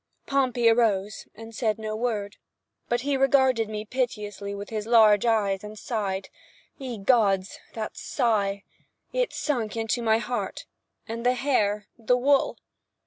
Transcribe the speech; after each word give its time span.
Pompey 0.25 0.67
arose, 0.67 1.27
and 1.35 1.53
said 1.53 1.77
no 1.77 1.95
word. 1.95 2.37
But 2.89 3.01
he 3.01 3.15
regarded 3.17 3.69
me 3.69 3.85
piteously 3.85 4.55
with 4.55 4.71
his 4.71 4.87
large 4.87 5.27
eyes 5.27 5.63
and—sighed. 5.63 6.29
Ye 6.79 6.97
Gods—that 6.97 7.95
sigh! 7.97 8.63
It 9.13 9.31
sunk 9.31 9.77
into 9.77 10.01
my 10.01 10.17
heart. 10.17 10.65
And 11.07 11.23
the 11.23 11.35
hair—the 11.35 12.17
wool! 12.17 12.57